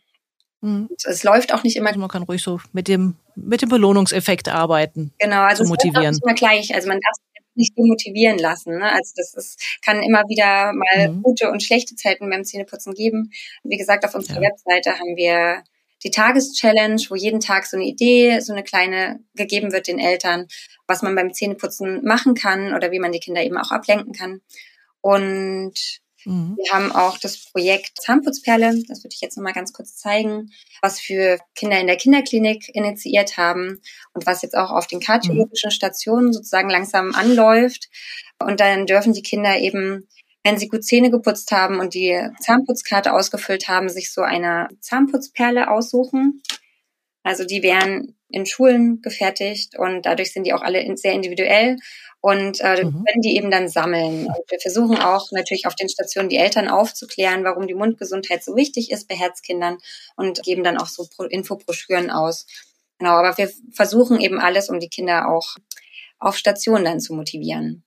Mhm. 0.62 0.90
Es 1.06 1.24
läuft 1.24 1.54
auch 1.54 1.64
nicht 1.64 1.76
immer. 1.76 1.90
Also 1.90 2.00
man 2.00 2.10
kann 2.10 2.24
ruhig 2.24 2.42
so 2.42 2.60
mit 2.72 2.88
dem, 2.88 3.16
mit 3.36 3.62
dem 3.62 3.70
Belohnungseffekt 3.70 4.48
arbeiten. 4.48 5.14
Genau, 5.20 5.42
also 5.42 5.64
es 5.64 5.70
motivieren. 5.70 6.04
läuft 6.04 6.08
auch 6.08 6.12
nicht 6.12 6.24
immer 6.24 6.34
gleich. 6.36 6.74
Also 6.74 6.88
man 6.88 7.00
darf 7.00 7.16
sich 7.16 7.56
nicht 7.56 7.78
demotivieren 7.78 8.38
lassen. 8.38 8.78
Ne? 8.78 8.92
Also 8.92 9.14
das 9.18 9.34
ist, 9.34 9.80
kann 9.84 10.02
immer 10.02 10.24
wieder 10.30 10.72
mal 10.74 11.10
mhm. 11.10 11.22
gute 11.22 11.52
und 11.52 11.62
schlechte 11.62 11.96
Zeiten 11.96 12.30
beim 12.30 12.46
Zähneputzen 12.46 12.94
geben. 12.94 13.32
Wie 13.64 13.78
gesagt, 13.78 14.06
auf 14.06 14.16
unserer 14.16 14.42
ja. 14.42 14.50
Webseite 14.50 14.92
haben 14.92 15.16
wir 15.18 15.64
die 16.04 16.12
Tageschallenge, 16.12 17.02
wo 17.10 17.16
jeden 17.16 17.40
Tag 17.40 17.66
so 17.66 17.78
eine 17.78 17.86
Idee, 17.86 18.40
so 18.40 18.54
eine 18.54 18.64
kleine 18.64 19.20
gegeben 19.36 19.72
wird 19.72 19.88
den 19.88 20.00
Eltern, 20.00 20.48
was 20.88 21.02
man 21.02 21.16
beim 21.16 21.34
Zähneputzen 21.34 22.04
machen 22.04 22.36
kann 22.36 22.74
oder 22.74 22.92
wie 22.92 23.00
man 23.00 23.12
die 23.12 23.20
Kinder 23.20 23.42
eben 23.42 23.58
auch 23.58 23.72
ablenken 23.72 24.14
kann. 24.14 24.42
Und 25.02 26.02
Mhm. 26.26 26.58
Wir 26.58 26.72
haben 26.74 26.92
auch 26.92 27.18
das 27.18 27.46
Projekt 27.52 28.02
Zahnputzperle, 28.02 28.84
das 28.88 29.04
würde 29.04 29.14
ich 29.14 29.22
jetzt 29.22 29.38
nochmal 29.38 29.54
ganz 29.54 29.74
kurz 29.74 29.96
zeigen, 29.96 30.52
was 30.82 31.00
für 31.00 31.40
Kinder 31.56 31.80
in 31.80 31.88
der 31.88 31.98
Kinderklinik 31.98 32.70
initiiert 32.74 33.38
haben 33.38 33.82
und 34.14 34.26
was 34.26 34.42
jetzt 34.42 34.56
auch 34.56 34.72
auf 34.72 34.88
den 34.88 35.00
kardiologischen 35.00 35.70
mhm. 35.70 35.74
Stationen 35.74 36.34
sozusagen 36.34 36.70
langsam 36.70 37.14
anläuft. 37.14 37.90
Und 38.40 38.60
dann 38.60 38.86
dürfen 38.86 39.14
die 39.14 39.22
Kinder 39.22 39.58
eben, 39.58 40.08
wenn 40.44 40.58
sie 40.58 40.68
gut 40.68 40.84
Zähne 40.84 41.10
geputzt 41.10 41.52
haben 41.52 41.80
und 41.80 41.94
die 41.94 42.28
Zahnputzkarte 42.42 43.14
ausgefüllt 43.14 43.68
haben, 43.68 43.90
sich 43.90 44.12
so 44.12 44.22
eine 44.22 44.68
Zahnputzperle 44.82 45.70
aussuchen. 45.70 46.42
Also 47.24 47.46
die 47.46 47.64
werden 47.64 48.18
in 48.30 48.46
Schulen 48.46 49.02
gefertigt 49.02 49.78
und 49.78 50.06
dadurch 50.06 50.34
sind 50.34 50.46
die 50.46 50.54
auch 50.54 50.62
alle 50.62 50.86
sehr 50.98 51.14
individuell 51.14 51.78
und 52.20 52.62
äh, 52.62 52.84
mhm. 52.84 53.04
können 53.06 53.22
die 53.22 53.36
eben 53.36 53.52
dann 53.52 53.68
sammeln. 53.68 54.28
Und 54.28 54.52
wir 54.52 54.60
versuchen 54.60 54.98
auch 54.98 55.32
natürlich 55.32 55.68
auf 55.68 55.76
den 55.76 55.90
Stationen 55.90 56.30
die 56.30 56.38
Eltern 56.38 56.68
aufzuklären, 56.68 57.44
warum 57.44 57.68
die 57.68 57.74
Mundgesundheit 57.74 58.44
so 58.44 58.56
wichtig 58.56 58.92
ist 58.92 59.08
bei 59.08 59.16
Herzkindern 59.16 59.78
und 60.16 60.42
geben 60.44 60.64
dann 60.64 60.78
auch 60.78 60.88
so 60.88 61.06
Infobroschüren 61.30 62.10
aus. 62.10 62.46
Genau, 62.98 63.12
aber 63.12 63.38
wir 63.38 63.52
versuchen 63.74 64.22
eben 64.22 64.40
alles, 64.40 64.70
um 64.70 64.80
die 64.80 64.90
Kinder 64.90 65.30
auch 65.30 65.56
auf 66.20 66.38
Stationen 66.38 66.86
dann 66.86 67.00
zu 67.00 67.14
motivieren. 67.14 67.84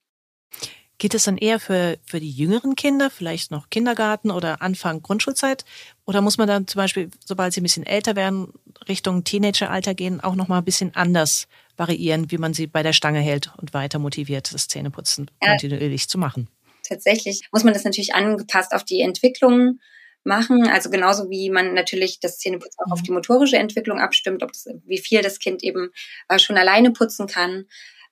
Geht 0.98 1.14
es 1.14 1.24
dann 1.24 1.36
eher 1.36 1.60
für, 1.60 1.98
für 2.04 2.20
die 2.20 2.30
jüngeren 2.30 2.74
Kinder, 2.74 3.10
vielleicht 3.10 3.50
noch 3.50 3.68
Kindergarten 3.68 4.30
oder 4.30 4.62
Anfang 4.62 5.02
Grundschulzeit? 5.02 5.64
Oder 6.06 6.22
muss 6.22 6.38
man 6.38 6.48
dann 6.48 6.66
zum 6.66 6.78
Beispiel, 6.78 7.10
sobald 7.24 7.52
sie 7.52 7.60
ein 7.60 7.64
bisschen 7.64 7.84
älter 7.84 8.16
werden, 8.16 8.52
Richtung 8.88 9.24
Teenageralter 9.24 9.94
gehen, 9.94 10.20
auch 10.20 10.34
noch 10.34 10.48
mal 10.48 10.58
ein 10.58 10.64
bisschen 10.64 10.94
anders 10.94 11.48
variieren, 11.76 12.30
wie 12.30 12.38
man 12.38 12.54
sie 12.54 12.66
bei 12.66 12.82
der 12.82 12.94
Stange 12.94 13.20
hält 13.20 13.52
und 13.58 13.74
weiter 13.74 13.98
motiviert, 13.98 14.54
das 14.54 14.68
Zähneputzen 14.68 15.30
ja. 15.42 15.50
kontinuierlich 15.50 16.08
zu 16.08 16.16
machen? 16.16 16.48
Tatsächlich 16.82 17.42
muss 17.52 17.64
man 17.64 17.74
das 17.74 17.84
natürlich 17.84 18.14
angepasst 18.14 18.72
auf 18.72 18.84
die 18.84 19.00
Entwicklung 19.00 19.80
machen. 20.26 20.66
Also 20.68 20.90
genauso 20.90 21.30
wie 21.30 21.50
man 21.50 21.72
natürlich 21.72 22.20
das 22.20 22.38
Zähneputzen 22.38 22.84
auch 22.84 22.92
auf 22.92 23.00
mhm. 23.00 23.04
die 23.04 23.12
motorische 23.12 23.56
Entwicklung 23.56 23.98
abstimmt, 23.98 24.42
ob 24.42 24.52
das, 24.52 24.66
wie 24.84 24.98
viel 24.98 25.22
das 25.22 25.38
Kind 25.38 25.62
eben 25.62 25.90
äh, 26.28 26.38
schon 26.38 26.58
alleine 26.58 26.90
putzen 26.90 27.26
kann. 27.26 27.66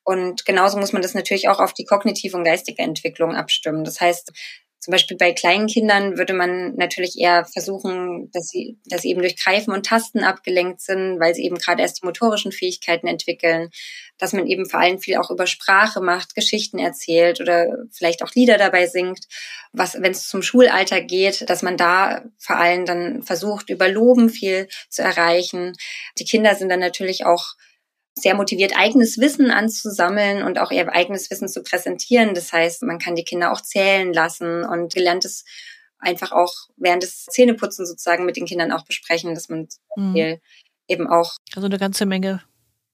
Und 0.05 0.45
genauso 0.45 0.79
muss 0.79 0.93
man 0.93 1.03
das 1.03 1.15
natürlich 1.15 1.49
auch 1.49 1.61
auf 1.61 1.73
die 1.73 1.85
kognitive 1.85 2.37
und 2.37 2.45
geistige 2.45 2.83
Entwicklung 2.83 3.35
abstimmen. 3.35 3.85
Das 3.85 4.01
heißt, 4.01 4.33
zum 4.85 4.93
Beispiel 4.93 5.17
bei 5.17 5.33
kleinen 5.33 5.67
Kindern 5.67 6.19
würde 6.19 6.35
man 6.35 6.75
natürlich 6.75 7.19
eher 7.19 7.47
versuchen, 7.47 8.31
dass 8.33 8.49
sie, 8.49 8.77
dass 8.85 9.01
sie 9.01 9.09
eben 9.09 9.23
durch 9.23 9.43
Greifen 9.43 9.73
und 9.73 9.87
Tasten 9.87 10.23
abgelenkt 10.23 10.83
sind, 10.83 11.19
weil 11.19 11.35
sie 11.35 11.43
eben 11.45 11.57
gerade 11.57 11.81
erst 11.81 12.03
die 12.03 12.07
motorischen 12.07 12.53
Fähigkeiten 12.53 13.07
entwickeln, 13.07 13.71
dass 14.19 14.35
man 14.35 14.47
eben 14.47 14.69
vor 14.69 14.81
allem 14.81 14.99
viel 14.99 15.17
auch 15.17 15.31
über 15.31 15.47
Sprache 15.47 16.03
macht, 16.03 16.35
Geschichten 16.35 16.79
erzählt 16.79 17.41
oder 17.41 17.79
vielleicht 17.93 18.23
auch 18.23 18.33
Lieder 18.35 18.59
dabei 18.59 18.87
singt. 18.87 19.25
Was, 19.73 19.95
wenn 19.95 20.13
es 20.13 20.29
zum 20.29 20.43
Schulalter 20.43 21.01
geht, 21.01 21.49
dass 21.49 21.63
man 21.63 21.79
da 21.79 22.27
vor 22.39 22.57
allem 22.57 22.85
dann 22.85 23.23
versucht, 23.23 23.71
über 23.71 23.89
Loben 23.89 24.29
viel 24.29 24.69
zu 24.91 25.01
erreichen. 25.01 25.73
Die 26.19 26.27
Kinder 26.27 26.55
sind 26.57 26.69
dann 26.69 26.81
natürlich 26.81 27.25
auch 27.25 27.55
sehr 28.17 28.35
motiviert, 28.35 28.77
eigenes 28.77 29.19
Wissen 29.19 29.51
anzusammeln 29.51 30.45
und 30.45 30.59
auch 30.59 30.71
ihr 30.71 30.89
eigenes 30.93 31.31
Wissen 31.31 31.49
zu 31.49 31.63
präsentieren. 31.63 32.35
Das 32.35 32.53
heißt, 32.53 32.83
man 32.83 32.99
kann 32.99 33.17
die 33.17 33.25
Kinder 33.25 33.53
auch 33.53 33.61
zählen 33.61 34.13
lassen 34.13 34.65
und 34.65 34.95
gelerntes 34.95 35.45
einfach 35.99 36.33
auch 36.33 36.53
während 36.77 37.03
des 37.03 37.25
Zähneputzen 37.27 37.87
sozusagen 37.87 38.25
mit 38.25 38.37
den 38.37 38.47
Kindern 38.47 38.73
auch 38.73 38.85
besprechen, 38.85 39.35
dass 39.35 39.49
man 39.49 39.69
mhm. 39.97 40.39
eben 40.87 41.07
auch. 41.09 41.37
Also 41.55 41.67
eine 41.67 41.79
ganze 41.79 42.07
Menge 42.07 42.43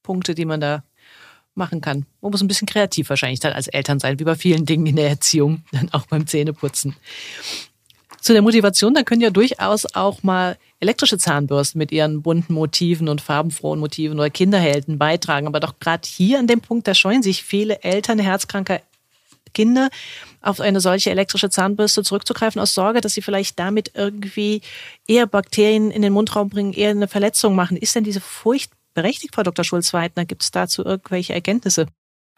Punkte, 0.02 0.34
die 0.34 0.44
man 0.44 0.60
da 0.60 0.84
machen 1.54 1.80
kann. 1.80 2.06
Man 2.20 2.30
muss 2.30 2.40
ein 2.40 2.48
bisschen 2.48 2.68
kreativ 2.68 3.10
wahrscheinlich 3.10 3.40
dann 3.40 3.52
als 3.52 3.68
Eltern 3.68 3.98
sein, 3.98 4.18
wie 4.18 4.24
bei 4.24 4.36
vielen 4.36 4.64
Dingen 4.64 4.86
in 4.86 4.96
der 4.96 5.08
Erziehung, 5.08 5.64
dann 5.72 5.92
auch 5.92 6.06
beim 6.06 6.26
Zähneputzen. 6.26 6.96
Zu 8.20 8.32
der 8.32 8.42
Motivation, 8.42 8.94
da 8.94 9.02
können 9.02 9.22
ja 9.22 9.30
durchaus 9.30 9.94
auch 9.94 10.22
mal 10.22 10.56
elektrische 10.80 11.18
Zahnbürsten 11.18 11.78
mit 11.78 11.92
ihren 11.92 12.22
bunten 12.22 12.54
Motiven 12.54 13.08
und 13.08 13.20
farbenfrohen 13.20 13.78
Motiven 13.78 14.18
oder 14.18 14.30
Kinderhelden 14.30 14.98
beitragen. 14.98 15.46
Aber 15.46 15.60
doch 15.60 15.78
gerade 15.78 16.08
hier 16.08 16.38
an 16.38 16.46
dem 16.46 16.60
Punkt, 16.60 16.88
da 16.88 16.94
scheuen 16.94 17.22
sich 17.22 17.44
viele 17.44 17.82
Eltern 17.82 18.18
herzkranker 18.18 18.80
Kinder, 19.52 19.90
auf 20.40 20.60
eine 20.60 20.80
solche 20.80 21.10
elektrische 21.10 21.50
Zahnbürste 21.50 22.02
zurückzugreifen, 22.02 22.60
aus 22.60 22.74
Sorge, 22.74 23.00
dass 23.00 23.14
sie 23.14 23.22
vielleicht 23.22 23.58
damit 23.58 23.92
irgendwie 23.94 24.62
eher 25.06 25.26
Bakterien 25.26 25.90
in 25.90 26.02
den 26.02 26.12
Mundraum 26.12 26.48
bringen, 26.48 26.72
eher 26.72 26.90
eine 26.90 27.08
Verletzung 27.08 27.54
machen. 27.54 27.76
Ist 27.76 27.94
denn 27.94 28.04
diese 28.04 28.20
Furcht 28.20 28.70
berechtigt, 28.94 29.34
Frau 29.34 29.42
Dr. 29.42 29.64
Schulz-Weidner? 29.64 30.24
Gibt 30.24 30.42
es 30.42 30.50
dazu 30.50 30.84
irgendwelche 30.84 31.34
Erkenntnisse? 31.34 31.86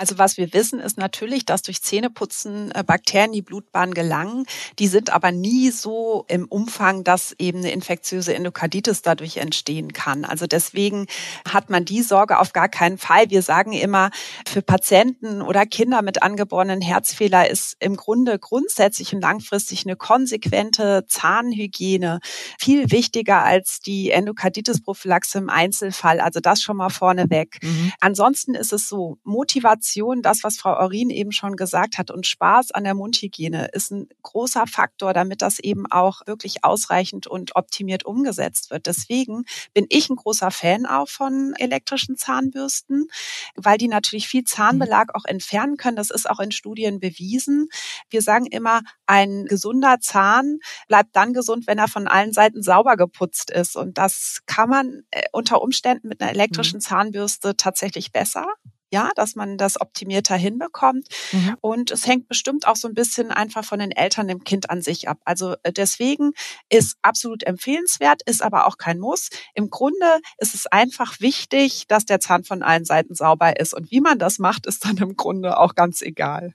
Also 0.02 0.18
was 0.18 0.36
wir 0.36 0.52
wissen, 0.52 0.80
ist 0.80 0.98
natürlich, 0.98 1.46
dass 1.46 1.62
durch 1.62 1.80
Zähneputzen 1.80 2.72
äh, 2.72 2.82
Bakterien 2.84 3.30
die 3.30 3.40
Blutbahn 3.40 3.94
gelangen. 3.94 4.46
Die 4.80 4.88
sind 4.88 5.10
aber 5.10 5.30
nie 5.30 5.70
so 5.70 6.24
im 6.26 6.48
Umfang, 6.48 7.04
dass 7.04 7.36
eben 7.38 7.58
eine 7.58 7.70
infektiöse 7.70 8.34
Endokarditis 8.34 9.02
dadurch 9.02 9.36
entstehen 9.36 9.92
kann. 9.92 10.24
Also 10.24 10.48
deswegen 10.48 11.06
hat 11.48 11.70
man 11.70 11.84
die 11.84 12.02
Sorge 12.02 12.40
auf 12.40 12.52
gar 12.52 12.68
keinen 12.68 12.98
Fall. 12.98 13.30
Wir 13.30 13.42
sagen 13.42 13.72
immer, 13.74 14.10
für 14.44 14.60
Patienten 14.60 15.40
oder 15.40 15.66
Kinder 15.66 16.02
mit 16.02 16.24
angeborenen 16.24 16.80
Herzfehler 16.80 17.48
ist 17.48 17.76
im 17.78 17.94
Grunde 17.94 18.40
grundsätzlich 18.40 19.14
und 19.14 19.20
langfristig 19.20 19.86
eine 19.86 19.94
konsequente 19.94 21.04
Zahnhygiene 21.06 22.18
viel 22.58 22.90
wichtiger 22.90 23.44
als 23.44 23.78
die 23.78 24.10
Endokarditis-Prophylaxe 24.10 25.38
im 25.38 25.48
Einzelfall. 25.48 26.18
Also 26.18 26.40
das 26.40 26.60
schon 26.60 26.78
mal 26.78 26.90
vorneweg. 26.90 27.60
Mhm. 27.62 27.92
Ansonsten 28.00 28.56
ist 28.56 28.72
es 28.72 28.88
so, 28.88 29.18
Motivation 29.22 29.91
Motivation, 29.92 30.22
das, 30.22 30.44
was 30.44 30.56
Frau 30.56 30.74
Aurin 30.74 31.10
eben 31.10 31.32
schon 31.32 31.56
gesagt 31.56 31.98
hat, 31.98 32.10
und 32.10 32.26
Spaß 32.26 32.72
an 32.72 32.84
der 32.84 32.94
Mundhygiene 32.94 33.68
ist 33.72 33.90
ein 33.90 34.08
großer 34.22 34.66
Faktor, 34.66 35.12
damit 35.12 35.42
das 35.42 35.58
eben 35.58 35.90
auch 35.90 36.26
wirklich 36.26 36.64
ausreichend 36.64 37.26
und 37.26 37.56
optimiert 37.56 38.04
umgesetzt 38.04 38.70
wird. 38.70 38.86
Deswegen 38.86 39.44
bin 39.74 39.86
ich 39.88 40.08
ein 40.08 40.16
großer 40.16 40.50
Fan 40.50 40.86
auch 40.86 41.08
von 41.08 41.54
elektrischen 41.58 42.16
Zahnbürsten, 42.16 43.08
weil 43.54 43.78
die 43.78 43.88
natürlich 43.88 44.28
viel 44.28 44.44
Zahnbelag 44.44 45.08
mhm. 45.08 45.14
auch 45.14 45.24
entfernen 45.24 45.76
können. 45.76 45.96
Das 45.96 46.10
ist 46.10 46.28
auch 46.28 46.40
in 46.40 46.52
Studien 46.52 47.00
bewiesen. 47.00 47.68
Wir 48.10 48.22
sagen 48.22 48.46
immer, 48.46 48.80
ein 49.06 49.46
gesunder 49.46 49.98
Zahn 50.00 50.58
bleibt 50.88 51.14
dann 51.16 51.32
gesund, 51.32 51.66
wenn 51.66 51.78
er 51.78 51.88
von 51.88 52.08
allen 52.08 52.32
Seiten 52.32 52.62
sauber 52.62 52.96
geputzt 52.96 53.50
ist. 53.50 53.76
Und 53.76 53.98
das 53.98 54.40
kann 54.46 54.68
man 54.68 55.02
äh, 55.10 55.22
unter 55.32 55.62
Umständen 55.62 56.08
mit 56.08 56.20
einer 56.20 56.30
elektrischen 56.30 56.78
mhm. 56.78 56.82
Zahnbürste 56.82 57.56
tatsächlich 57.56 58.12
besser 58.12 58.46
ja, 58.92 59.10
dass 59.16 59.34
man 59.34 59.56
das 59.56 59.80
optimierter 59.80 60.36
hinbekommt. 60.36 61.08
Mhm. 61.32 61.56
Und 61.60 61.90
es 61.90 62.06
hängt 62.06 62.28
bestimmt 62.28 62.66
auch 62.66 62.76
so 62.76 62.86
ein 62.88 62.94
bisschen 62.94 63.30
einfach 63.30 63.64
von 63.64 63.78
den 63.78 63.90
Eltern 63.90 64.28
dem 64.28 64.44
Kind 64.44 64.70
an 64.70 64.82
sich 64.82 65.08
ab. 65.08 65.18
Also 65.24 65.54
äh, 65.62 65.72
deswegen 65.72 66.32
ist 66.68 66.96
absolut 67.02 67.42
empfehlenswert, 67.42 68.22
ist 68.26 68.42
aber 68.42 68.66
auch 68.66 68.76
kein 68.76 68.98
Muss. 68.98 69.30
Im 69.54 69.70
Grunde 69.70 70.20
ist 70.38 70.54
es 70.54 70.66
einfach 70.66 71.20
wichtig, 71.20 71.86
dass 71.88 72.04
der 72.04 72.20
Zahn 72.20 72.44
von 72.44 72.62
allen 72.62 72.84
Seiten 72.84 73.14
sauber 73.14 73.58
ist. 73.58 73.74
Und 73.74 73.90
wie 73.90 74.00
man 74.00 74.18
das 74.18 74.38
macht, 74.38 74.66
ist 74.66 74.84
dann 74.84 74.98
im 74.98 75.16
Grunde 75.16 75.58
auch 75.58 75.74
ganz 75.74 76.02
egal. 76.02 76.54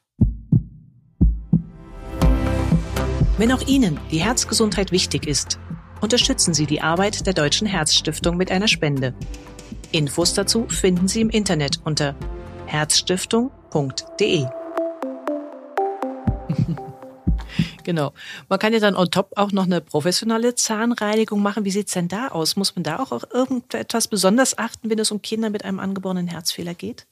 Wenn 3.38 3.52
auch 3.52 3.68
Ihnen 3.68 4.00
die 4.12 4.24
Herzgesundheit 4.24 4.92
wichtig 4.92 5.28
ist, 5.28 5.60
unterstützen 6.02 6.54
Sie 6.54 6.66
die 6.66 6.82
Arbeit 6.82 7.26
der 7.28 7.34
Deutschen 7.34 7.68
Herzstiftung 7.68 8.38
mit 8.38 8.52
einer 8.52 8.68
Spende. 8.68 9.14
Infos 9.98 10.34
dazu 10.34 10.68
finden 10.70 11.08
Sie 11.08 11.22
im 11.22 11.32
Internet 11.32 11.80
unter 11.84 12.16
herzstiftung.de. 12.68 14.46
Genau. 17.84 18.12
Man 18.50 18.60
kann 18.60 18.74
ja 18.74 18.80
dann 18.80 18.98
on 18.98 19.10
top 19.10 19.32
auch 19.38 19.54
noch 19.54 19.64
eine 19.64 19.80
professionelle 19.80 20.56
Zahnreinigung 20.56 21.42
machen. 21.42 21.64
Wie 21.64 21.72
sieht 21.72 21.88
es 21.88 21.94
denn 21.94 22.10
da 22.10 22.28
aus? 22.28 22.58
Muss 22.58 22.76
man 22.76 22.84
da 22.84 23.00
auch 23.00 23.14
auf 23.14 23.26
irgendetwas 23.34 24.10
besonders 24.10 24.58
achten, 24.58 24.90
wenn 24.90 25.00
es 25.00 25.10
um 25.10 25.22
Kinder 25.22 25.50
mit 25.50 25.64
einem 25.64 25.80
angeborenen 25.80 26.28
Herzfehler 26.28 26.74
geht? 26.74 27.08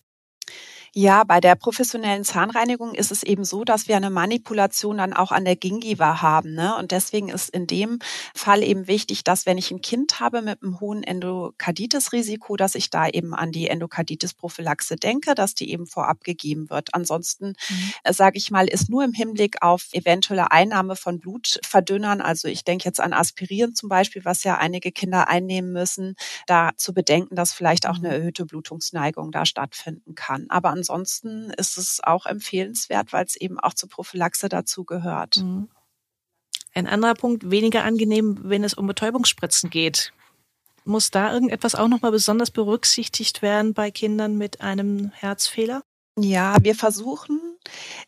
Ja, 0.97 1.25
bei 1.25 1.41
der 1.41 1.55
professionellen 1.55 2.23
Zahnreinigung 2.23 2.93
ist 2.93 3.11
es 3.11 3.21
eben 3.21 3.43
so, 3.43 3.65
dass 3.65 3.89
wir 3.89 3.97
eine 3.97 4.09
Manipulation 4.09 4.99
dann 4.99 5.11
auch 5.11 5.33
an 5.33 5.43
der 5.43 5.57
Gingiva 5.57 6.21
haben. 6.21 6.53
Ne? 6.53 6.73
Und 6.77 6.91
deswegen 6.91 7.27
ist 7.27 7.49
in 7.49 7.67
dem 7.67 7.99
Fall 8.33 8.63
eben 8.63 8.87
wichtig, 8.87 9.25
dass 9.25 9.45
wenn 9.45 9.57
ich 9.57 9.71
ein 9.71 9.81
Kind 9.81 10.21
habe 10.21 10.41
mit 10.41 10.63
einem 10.63 10.79
hohen 10.79 11.03
Endokarditis-Risiko, 11.03 12.55
dass 12.55 12.75
ich 12.75 12.91
da 12.91 13.09
eben 13.09 13.33
an 13.33 13.51
die 13.51 13.67
Endokarditis-Prophylaxe 13.67 14.95
denke, 14.95 15.35
dass 15.35 15.53
die 15.53 15.69
eben 15.69 15.85
vorab 15.85 16.23
gegeben 16.23 16.69
wird. 16.69 16.93
Ansonsten, 16.93 17.57
mhm. 17.69 17.93
äh, 18.05 18.13
sage 18.13 18.37
ich 18.37 18.49
mal, 18.49 18.69
ist 18.69 18.89
nur 18.89 19.03
im 19.03 19.11
Hinblick 19.11 19.63
auf 19.63 19.89
eventuelle 19.91 20.53
Einnahme 20.53 20.95
von 20.95 21.19
Blutverdünnern, 21.19 22.21
also 22.21 22.47
ich 22.47 22.63
denke 22.63 22.85
jetzt 22.85 23.01
an 23.01 23.11
Aspirieren 23.11 23.75
zum 23.75 23.89
Beispiel, 23.89 24.23
was 24.23 24.45
ja 24.45 24.59
einige 24.59 24.93
Kinder 24.93 25.27
einnehmen 25.27 25.73
müssen, 25.73 26.15
da 26.47 26.71
zu 26.77 26.93
bedenken, 26.93 27.35
dass 27.35 27.51
vielleicht 27.51 27.85
auch 27.85 27.97
eine 27.97 28.07
mhm. 28.07 28.13
erhöhte 28.13 28.45
Blutungsneigung 28.45 29.33
da 29.33 29.45
stattfinden 29.45 30.15
kann. 30.15 30.45
Aber 30.47 30.71
ansonsten 30.89 31.51
ist 31.51 31.77
es 31.77 31.99
auch 32.03 32.25
empfehlenswert, 32.25 33.13
weil 33.13 33.25
es 33.25 33.35
eben 33.35 33.59
auch 33.59 33.73
zur 33.73 33.89
Prophylaxe 33.89 34.49
dazu 34.49 34.83
gehört. 34.83 35.37
Mhm. 35.37 35.69
Ein 36.73 36.87
anderer 36.87 37.13
Punkt, 37.13 37.49
weniger 37.49 37.83
angenehm, 37.83 38.37
wenn 38.43 38.63
es 38.63 38.73
um 38.73 38.85
Betäubungsspritzen 38.85 39.69
geht. 39.69 40.11
Muss 40.83 41.09
da 41.09 41.33
irgendetwas 41.33 41.73
auch 41.73 41.87
nochmal 41.87 42.11
besonders 42.11 42.51
berücksichtigt 42.51 43.41
werden 43.41 43.73
bei 43.73 43.91
Kindern 43.91 44.37
mit 44.37 44.61
einem 44.61 45.11
Herzfehler? 45.11 45.81
Ja, 46.17 46.57
wir 46.61 46.75
versuchen, 46.75 47.39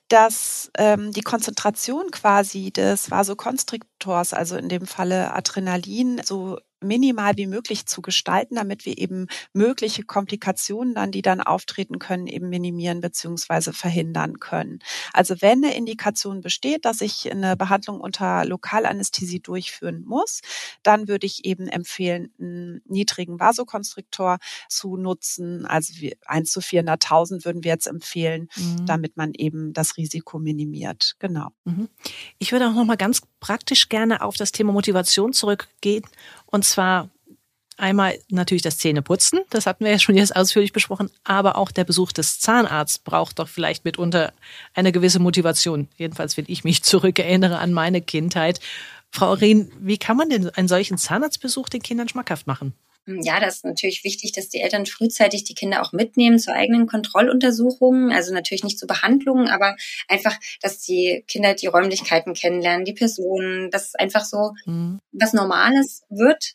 dass 0.09 0.69
ähm, 0.77 1.11
die 1.11 1.21
Konzentration 1.21 2.11
quasi 2.11 2.71
des 2.71 3.09
Vasokonstriktors, 3.09 4.33
also 4.33 4.55
in 4.57 4.69
dem 4.69 4.85
Falle 4.85 5.33
Adrenalin, 5.33 6.21
so 6.23 6.59
minimal 6.81 7.37
wie 7.37 7.47
möglich 7.47 7.85
zu 7.85 8.01
gestalten, 8.01 8.55
damit 8.55 8.85
wir 8.85 8.97
eben 8.97 9.27
mögliche 9.53 10.03
Komplikationen 10.03 10.93
dann, 10.93 11.11
die 11.11 11.21
dann 11.21 11.41
auftreten 11.41 11.99
können, 11.99 12.27
eben 12.27 12.49
minimieren 12.49 13.01
beziehungsweise 13.01 13.73
verhindern 13.73 14.39
können. 14.39 14.79
Also 15.13 15.35
wenn 15.41 15.63
eine 15.63 15.75
Indikation 15.75 16.41
besteht, 16.41 16.85
dass 16.85 17.01
ich 17.01 17.31
eine 17.31 17.57
Behandlung 17.57 17.99
unter 17.99 18.45
Lokalanästhesie 18.45 19.39
durchführen 19.39 20.03
muss, 20.05 20.41
dann 20.83 21.07
würde 21.07 21.25
ich 21.25 21.45
eben 21.45 21.67
empfehlen, 21.67 22.31
einen 22.39 22.81
niedrigen 22.85 23.39
Vasokonstriktor 23.39 24.37
zu 24.69 24.97
nutzen. 24.97 25.65
Also 25.65 25.93
1 26.25 26.51
zu 26.51 26.59
400.000 26.59 27.45
würden 27.45 27.63
wir 27.63 27.71
jetzt 27.71 27.87
empfehlen, 27.87 28.49
mhm. 28.55 28.85
damit 28.85 29.17
man 29.17 29.33
eben 29.33 29.73
das 29.73 29.97
Risiko 29.97 30.39
minimiert. 30.39 31.15
Genau. 31.19 31.49
Mhm. 31.65 31.89
Ich 32.37 32.51
würde 32.51 32.67
auch 32.67 32.73
noch 32.73 32.85
mal 32.85 32.97
ganz 32.97 33.21
praktisch 33.39 33.89
gerne 33.89 34.21
auf 34.21 34.35
das 34.35 34.51
Thema 34.51 34.73
Motivation 34.73 35.33
zurückgehen 35.33 36.03
und 36.47 36.65
zwar 36.65 37.09
einmal 37.77 38.17
natürlich 38.29 38.63
das 38.63 38.79
Zähneputzen, 38.79 39.41
das 39.49 39.65
hatten 39.65 39.85
wir 39.85 39.91
ja 39.91 39.99
schon 39.99 40.15
jetzt 40.15 40.35
ausführlich 40.35 40.73
besprochen, 40.73 41.11
aber 41.23 41.57
auch 41.57 41.71
der 41.71 41.83
Besuch 41.83 42.11
des 42.11 42.39
Zahnarztes 42.39 42.99
braucht 42.99 43.39
doch 43.39 43.47
vielleicht 43.47 43.85
mitunter 43.85 44.33
eine 44.73 44.91
gewisse 44.91 45.19
Motivation. 45.19 45.87
Jedenfalls, 45.95 46.37
wenn 46.37 46.45
ich 46.47 46.63
mich 46.63 46.83
zurückerinnere 46.83 47.59
an 47.59 47.73
meine 47.73 48.01
Kindheit. 48.01 48.59
Frau 49.11 49.33
Rien, 49.33 49.71
wie 49.79 49.97
kann 49.97 50.17
man 50.17 50.29
denn 50.29 50.49
einen 50.49 50.67
solchen 50.67 50.97
Zahnarztbesuch 50.97 51.69
den 51.69 51.81
Kindern 51.81 52.09
schmackhaft 52.09 52.47
machen? 52.47 52.73
Ja, 53.07 53.39
das 53.39 53.57
ist 53.57 53.65
natürlich 53.65 54.03
wichtig, 54.03 54.33
dass 54.33 54.49
die 54.49 54.59
Eltern 54.59 54.85
frühzeitig 54.85 55.45
die 55.45 55.55
Kinder 55.55 55.81
auch 55.81 55.93
mitnehmen 55.93 56.39
zur 56.39 56.53
eigenen 56.53 56.87
Kontrolluntersuchung. 56.87 58.11
Also 58.11 58.33
natürlich 58.33 58.65
nicht 58.65 58.77
zur 58.77 58.87
Behandlung, 58.87 59.47
aber 59.47 59.77
einfach, 60.09 60.37
dass 60.61 60.79
die 60.79 61.23
Kinder 61.27 61.53
die 61.53 61.67
Räumlichkeiten 61.67 62.33
kennenlernen, 62.33 62.83
die 62.83 62.93
Personen, 62.93 63.71
dass 63.71 63.87
es 63.87 63.95
einfach 63.95 64.25
so 64.25 64.53
mhm. 64.65 64.99
was 65.13 65.31
Normales 65.31 66.03
wird. 66.09 66.53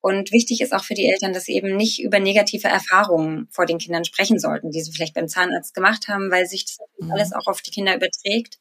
Und 0.00 0.32
wichtig 0.32 0.60
ist 0.60 0.72
auch 0.72 0.82
für 0.82 0.94
die 0.94 1.06
Eltern, 1.06 1.32
dass 1.32 1.44
sie 1.44 1.54
eben 1.54 1.76
nicht 1.76 2.02
über 2.02 2.18
negative 2.18 2.66
Erfahrungen 2.66 3.46
vor 3.52 3.66
den 3.66 3.78
Kindern 3.78 4.04
sprechen 4.04 4.40
sollten, 4.40 4.72
die 4.72 4.80
sie 4.80 4.90
vielleicht 4.90 5.14
beim 5.14 5.28
Zahnarzt 5.28 5.74
gemacht 5.74 6.08
haben, 6.08 6.32
weil 6.32 6.46
sich 6.46 6.64
das 6.64 6.78
mhm. 6.98 7.12
alles 7.12 7.32
auch 7.32 7.46
auf 7.46 7.62
die 7.62 7.70
Kinder 7.70 7.94
überträgt. 7.94 8.58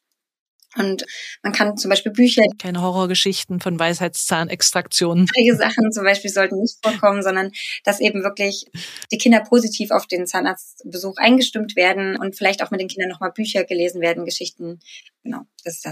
Und 0.78 1.06
man 1.44 1.52
kann 1.52 1.76
zum 1.76 1.90
Beispiel 1.90 2.12
Bücher. 2.12 2.44
Keine 2.58 2.82
Horrorgeschichten 2.82 3.60
von 3.60 3.78
Weisheitszahnextraktionen. 3.78 5.28
Solche 5.34 5.56
Sachen 5.58 5.92
zum 5.92 6.06
Beispiel 6.06 6.32
sollten 6.32 6.60
nicht 6.60 6.78
vorkommen, 6.82 7.24
sondern 7.24 7.52
dass 7.84 8.00
eben 8.00 8.24
wirklich 8.24 8.66
die 9.12 9.18
Kinder 9.18 9.42
positiv 9.42 9.92
auf 9.92 10.08
den 10.08 10.28
Zahnarztbesuch 10.28 11.18
eingestimmt 11.18 11.76
werden 11.76 12.18
und 12.18 12.38
vielleicht 12.38 12.64
auch 12.64 12.72
mit 12.72 12.80
den 12.80 12.88
Kindern 12.88 13.10
nochmal 13.10 13.32
Bücher 13.32 13.66
gelesen 13.66 14.02
werden, 14.02 14.24
Geschichten. 14.24 14.80
Genau, 15.24 15.42
das 15.64 15.84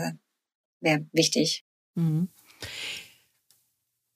wäre 0.79 1.05
wichtig. 1.11 1.65
Mhm. 1.95 2.29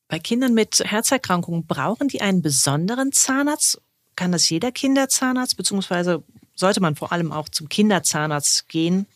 Bei 0.08 0.20
Kindern 0.20 0.54
mit 0.54 0.80
Herzerkrankungen 0.80 1.66
brauchen 1.66 2.08
die 2.08 2.22
einen 2.22 2.42
besonderen 2.42 3.12
Zahnarzt? 3.12 3.82
Kann 4.16 4.32
das 4.32 4.50
jeder 4.50 4.72
Kinderzahnarzt, 4.72 5.58
beziehungsweise 5.58 6.24
sollte 6.56 6.82
man 6.82 6.96
vor 6.96 7.12
allem 7.12 7.32
auch 7.32 7.50
zum 7.50 7.68
Kinderzahnarzt 7.68 8.70
gehen? 8.70 9.08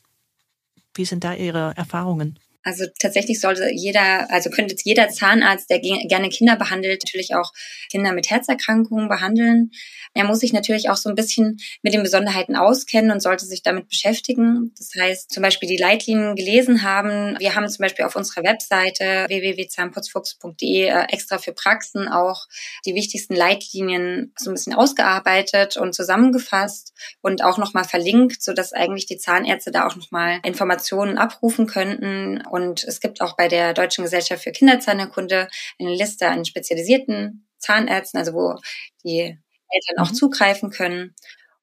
Wie 0.97 1.05
sind 1.05 1.23
da 1.23 1.33
Ihre 1.33 1.73
Erfahrungen? 1.77 2.39
Also 2.67 2.83
tatsächlich 2.99 3.39
sollte 3.39 3.71
jeder, 3.71 4.29
also 4.29 4.49
könnte 4.49 4.75
jeder 4.83 5.07
Zahnarzt, 5.07 5.69
der 5.69 5.79
gerne 5.79 6.27
Kinder 6.27 6.57
behandelt, 6.57 7.01
natürlich 7.05 7.33
auch 7.33 7.53
Kinder 7.89 8.11
mit 8.11 8.29
Herzerkrankungen 8.29 9.07
behandeln. 9.07 9.71
Er 10.13 10.25
muss 10.25 10.39
sich 10.39 10.51
natürlich 10.51 10.89
auch 10.89 10.97
so 10.97 11.07
ein 11.07 11.15
bisschen 11.15 11.59
mit 11.81 11.93
den 11.93 12.03
Besonderheiten 12.03 12.57
auskennen 12.57 13.11
und 13.11 13.21
sollte 13.21 13.45
sich 13.45 13.63
damit 13.63 13.87
beschäftigen. 13.87 14.73
Das 14.77 14.91
heißt, 14.99 15.31
zum 15.31 15.43
Beispiel 15.43 15.69
die 15.69 15.77
Leitlinien 15.77 16.35
gelesen 16.35 16.83
haben. 16.83 17.39
Wir 17.39 17.55
haben 17.55 17.69
zum 17.69 17.83
Beispiel 17.83 18.03
auf 18.03 18.17
unserer 18.17 18.43
Webseite 18.43 19.25
www.zahnputzfuchs.de 19.29 20.87
äh, 20.87 21.05
extra 21.09 21.37
für 21.37 21.53
Praxen 21.53 22.09
auch 22.09 22.47
die 22.85 22.95
wichtigsten 22.95 23.35
Leitlinien 23.35 24.33
so 24.37 24.49
ein 24.49 24.55
bisschen 24.55 24.73
ausgearbeitet 24.73 25.77
und 25.77 25.95
zusammengefasst 25.95 26.93
und 27.21 27.45
auch 27.45 27.57
nochmal 27.57 27.85
verlinkt, 27.85 28.43
sodass 28.43 28.73
eigentlich 28.73 29.05
die 29.05 29.17
Zahnärzte 29.17 29.71
da 29.71 29.87
auch 29.87 29.95
nochmal 29.95 30.39
Informationen 30.43 31.17
abrufen 31.17 31.65
könnten. 31.65 32.43
Und 32.57 32.83
es 32.83 32.99
gibt 32.99 33.21
auch 33.21 33.35
bei 33.35 33.47
der 33.47 33.73
Deutschen 33.75 34.03
Gesellschaft 34.03 34.43
für 34.43 34.51
Kinderzahnheilkunde 34.51 35.47
eine 35.79 35.93
Liste 35.93 36.27
an 36.27 36.43
spezialisierten 36.43 37.47
Zahnärzten, 37.59 38.19
also 38.19 38.33
wo 38.33 38.55
die 39.03 39.37
Eltern 39.69 39.99
auch 39.99 40.09
mhm. 40.09 40.15
zugreifen 40.15 40.71
können. 40.71 41.13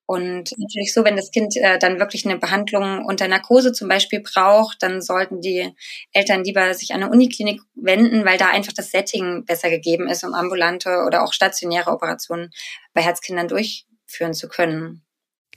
Und 0.07 0.53
natürlich 0.57 0.93
so, 0.93 1.05
wenn 1.05 1.17
das 1.17 1.33
Kind 1.33 1.57
äh, 1.57 1.79
dann 1.79 1.99
wirklich 1.99 2.27
eine 2.27 2.39
Behandlung 2.39 3.05
unter 3.07 3.27
Narkose 3.27 3.73
zum 3.73 3.89
Beispiel 3.89 4.21
braucht, 4.21 4.83
dann 4.83 5.01
sollten 5.01 5.41
die 5.41 5.75
Eltern 6.13 6.45
lieber 6.45 6.75
sich 6.75 6.93
an 6.95 7.03
eine 7.03 7.11
Uniklinik 7.11 7.61
wenden, 7.75 8.25
weil 8.25 8.39
da 8.39 8.51
einfach 8.51 8.75
das 8.75 8.91
Setting 8.91 9.45
besser 9.47 9.71
gegeben 9.71 10.09
ist, 10.09 10.23
um 10.23 10.35
ambulante 10.35 11.05
oder 11.07 11.25
auch 11.25 11.33
stationäre 11.33 11.91
Operationen 11.91 12.51
bei 12.93 13.03
Herzkindern 13.03 13.49
durchführen 13.49 14.35
zu 14.35 14.49
können. 14.49 15.03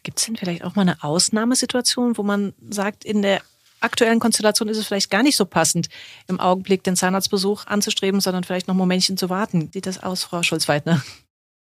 Gibt 0.01 0.17
es 0.17 0.25
denn 0.25 0.37
vielleicht 0.37 0.63
auch 0.63 0.75
mal 0.75 0.83
eine 0.83 1.03
Ausnahmesituation, 1.03 2.17
wo 2.17 2.23
man 2.23 2.53
sagt, 2.69 3.03
in 3.05 3.21
der 3.21 3.41
aktuellen 3.79 4.19
Konstellation 4.19 4.69
ist 4.69 4.77
es 4.77 4.87
vielleicht 4.87 5.09
gar 5.09 5.23
nicht 5.23 5.37
so 5.37 5.45
passend, 5.45 5.89
im 6.27 6.39
Augenblick 6.39 6.83
den 6.83 6.95
Zahnarztbesuch 6.95 7.65
anzustreben, 7.67 8.21
sondern 8.21 8.43
vielleicht 8.43 8.67
noch 8.67 8.75
ein 8.75 8.79
Momentchen 8.79 9.17
zu 9.17 9.29
warten. 9.29 9.69
Sieht 9.73 9.85
das 9.85 10.01
aus, 10.01 10.23
Frau 10.23 10.43
Schulz-Weidner? 10.43 11.01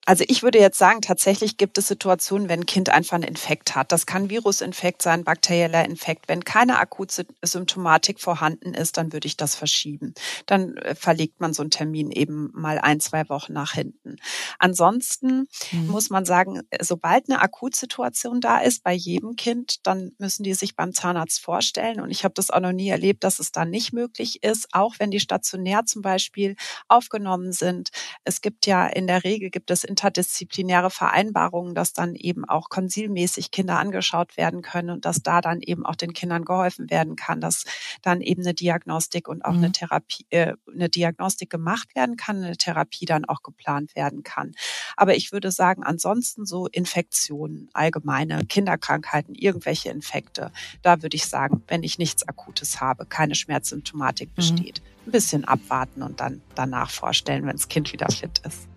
Also 0.06 0.26
ich 0.28 0.44
würde 0.44 0.60
jetzt 0.60 0.78
sagen, 0.78 1.02
tatsächlich 1.02 1.58
gibt 1.58 1.78
es 1.78 1.88
Situationen, 1.88 2.50
wenn 2.50 2.62
ein 2.62 2.66
Kind 2.66 2.90
einfach 2.90 3.16
einen 3.16 3.24
Infekt 3.24 3.76
hat. 3.76 3.92
Das 3.92 4.06
kann 4.06 4.30
Virusinfekt 4.30 5.02
sein, 5.02 5.24
bakterieller 5.24 5.86
Infekt. 5.86 6.28
Wenn 6.28 6.44
keine 6.44 6.78
akute 6.80 7.26
Symptomatik 7.42 8.20
vorhanden 8.20 8.74
ist, 8.74 8.98
dann 8.98 9.14
würde 9.14 9.28
ich 9.28 9.38
das 9.38 9.56
verschieben. 9.56 10.14
Dann 10.46 10.76
äh, 10.78 10.96
verlegt 10.96 11.40
man 11.40 11.54
so 11.54 11.64
einen 11.64 11.72
Termin 11.72 12.12
eben 12.12 12.52
mal 12.54 12.80
ein, 12.80 13.00
zwei 13.00 13.30
Wochen 13.30 13.54
nach 13.54 13.74
hinten. 13.74 14.18
Ansonsten 14.60 15.48
mhm. 15.72 15.88
muss 15.88 16.10
man 16.10 16.26
sagen, 16.26 16.62
sobald 16.82 17.30
eine 17.30 17.42
Akutsituation 17.42 18.42
da 18.42 18.60
ist 18.60 18.84
bei 18.84 18.94
jedem 18.94 19.38
Kind, 19.38 19.88
dann 19.88 20.12
müssen 20.18 20.44
die 20.44 20.54
sich 20.54 20.76
beim 20.76 20.94
Zahnarzt 20.94 21.40
vorstellen. 21.40 22.02
Und 22.02 22.12
ich 22.12 22.26
habe 22.26 22.34
das 22.34 22.50
auch 22.50 22.60
noch 22.60 22.74
nie 22.74 22.90
erlebt, 22.90 23.24
dass 23.24 23.40
es 23.40 23.54
dann 23.54 23.70
nicht 23.70 23.94
möglich 23.94 24.44
ist, 24.44 24.68
auch 24.74 24.96
wenn 25.00 25.12
die 25.12 25.22
stationär 25.22 25.86
zum 25.86 26.02
Beispiel 26.02 26.58
aufgenommen 26.90 27.54
sind. 27.54 27.90
Es 28.26 28.42
gibt 28.42 28.66
ja 28.66 28.86
in 28.88 29.08
der 29.08 29.24
Regel 29.24 29.50
gibt 29.50 29.72
es 29.72 29.86
interdisziplinäre 29.94 30.90
Vereinbarungen, 30.90 31.76
dass 31.76 31.94
dann 31.94 32.16
eben 32.16 32.46
auch 32.50 32.70
konsilmäßig 32.70 33.52
Kinder 33.52 33.78
angeschaut 33.78 34.38
werden 34.38 34.64
können 34.64 34.90
und 34.90 35.06
dass 35.06 35.22
da 35.22 35.40
dann 35.40 35.62
eben 35.62 35.86
auch 35.86 35.96
den 35.96 36.14
Kindern 36.14 36.46
geholfen 36.46 36.90
werden 36.90 37.16
kann, 37.16 37.42
dass 37.42 37.66
dann 38.02 38.22
eben 38.22 38.42
eine 38.42 38.56
Diagnostik 38.56 39.28
und 39.28 39.46
auch 39.46 39.52
mhm. 39.52 39.58
eine 39.58 39.72
Therapie, 39.72 40.26
äh, 40.32 40.54
eine 40.74 40.90
Diagnostik 40.90 41.52
gemacht 41.52 41.96
werden 41.96 42.18
kann, 42.18 42.44
eine 42.44 42.58
Therapie 42.58 43.06
dann 43.06 43.26
auch 43.26 43.44
geplant 43.44 43.96
werden 43.96 44.24
kann. 44.24 44.54
Aber 44.98 45.16
ich 45.16 45.32
würde 45.32 45.52
sagen, 45.52 45.84
ansonsten 45.84 46.48
so 46.48 46.66
Infektionen, 46.68 47.70
allgemeine 47.74 48.46
Kinderkrankheiten, 48.46 49.36
irgendwelche 49.36 49.90
Infekte, 49.90 50.52
da 50.82 51.04
würde 51.04 51.16
ich 51.16 51.28
sagen, 51.28 51.62
wenn 51.68 51.84
ich 51.84 52.00
nichts 52.00 52.28
Akutes 52.28 52.82
habe, 52.82 53.06
keine 53.06 53.36
Schmerzsymptomatik 53.36 54.30
mhm. 54.30 54.36
besteht, 54.36 54.82
mhm. 54.82 55.10
ein 55.10 55.12
bisschen 55.12 55.46
abwarten 55.46 56.02
und 56.02 56.20
dann 56.20 56.42
danach 56.56 56.90
vorstellen, 56.90 57.46
wenn 57.46 57.58
das 57.58 57.68
Kind 57.68 57.94
wieder 57.94 58.08
fit 58.10 58.42
ist. 58.44 58.73